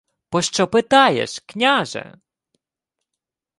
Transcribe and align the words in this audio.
—Пощо 0.29 0.67
питаєш, 0.67 1.39
княже? 1.45 2.19